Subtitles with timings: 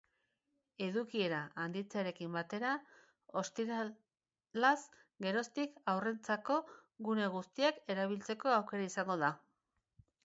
[0.83, 2.71] Edukiera handitzearekin batera,
[3.41, 4.75] ostiralaz
[5.27, 6.59] geroztik haurrentzako
[7.11, 9.31] gune guztiak erabiltzeko aukera izango da.